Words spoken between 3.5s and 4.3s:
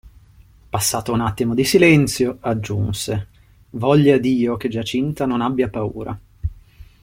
"Voglia